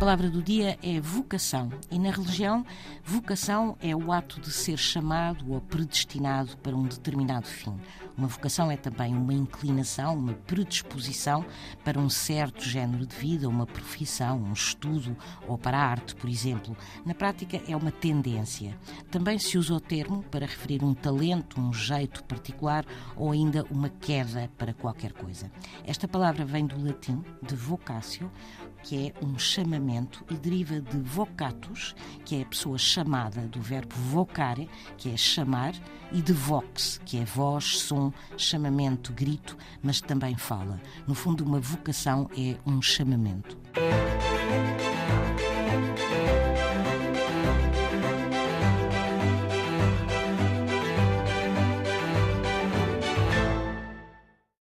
palavra 0.00 0.30
do 0.30 0.42
dia 0.42 0.78
é 0.82 0.98
vocação 0.98 1.70
e 1.90 1.98
na 1.98 2.10
religião, 2.10 2.64
vocação 3.04 3.76
é 3.82 3.94
o 3.94 4.10
ato 4.10 4.40
de 4.40 4.50
ser 4.50 4.78
chamado 4.78 5.52
ou 5.52 5.60
predestinado 5.60 6.56
para 6.56 6.74
um 6.74 6.84
determinado 6.84 7.46
fim. 7.46 7.78
Uma 8.16 8.26
vocação 8.26 8.70
é 8.70 8.78
também 8.78 9.14
uma 9.14 9.34
inclinação, 9.34 10.14
uma 10.14 10.32
predisposição 10.32 11.44
para 11.84 11.98
um 11.98 12.08
certo 12.08 12.64
género 12.64 13.04
de 13.04 13.14
vida, 13.14 13.46
uma 13.46 13.66
profissão, 13.66 14.38
um 14.38 14.54
estudo 14.54 15.14
ou 15.46 15.58
para 15.58 15.78
a 15.78 15.82
arte, 15.82 16.14
por 16.14 16.30
exemplo. 16.30 16.74
Na 17.04 17.14
prática, 17.14 17.60
é 17.68 17.76
uma 17.76 17.90
tendência. 17.90 18.78
Também 19.10 19.38
se 19.38 19.58
usa 19.58 19.74
o 19.74 19.80
termo 19.80 20.22
para 20.30 20.46
referir 20.46 20.82
um 20.82 20.94
talento, 20.94 21.60
um 21.60 21.74
jeito 21.74 22.24
particular 22.24 22.86
ou 23.16 23.32
ainda 23.32 23.66
uma 23.70 23.90
queda 23.90 24.50
para 24.56 24.72
qualquer 24.72 25.12
coisa. 25.12 25.50
Esta 25.84 26.08
palavra 26.08 26.44
vem 26.44 26.66
do 26.66 26.82
latim, 26.82 27.22
de 27.42 27.54
vocatio, 27.54 28.30
que 28.82 29.08
é 29.08 29.24
um 29.24 29.38
chamamento 29.38 30.24
e 30.30 30.34
deriva 30.34 30.80
de 30.80 30.98
vocatus, 30.98 31.94
que 32.24 32.36
é 32.36 32.42
a 32.42 32.46
pessoa 32.46 32.78
chamada, 32.78 33.42
do 33.42 33.60
verbo 33.60 33.94
vocare, 33.94 34.68
que 34.96 35.10
é 35.10 35.16
chamar, 35.16 35.74
e 36.12 36.20
de 36.20 36.32
vox, 36.32 37.00
que 37.04 37.18
é 37.18 37.24
voz, 37.24 37.78
som, 37.78 38.12
chamamento, 38.36 39.12
grito, 39.12 39.56
mas 39.82 40.00
também 40.00 40.36
fala. 40.36 40.80
No 41.06 41.14
fundo, 41.14 41.44
uma 41.44 41.60
vocação 41.60 42.28
é 42.36 42.56
um 42.66 42.82
chamamento. 42.82 43.56